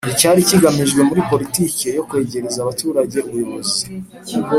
Icyari 0.13 0.47
kigamijwe 0.49 1.01
muri 1.09 1.21
poritiki 1.29 1.85
yo 1.97 2.03
kwegereza 2.09 2.57
abaturage 2.61 3.17
ubuyobozi 3.27 3.83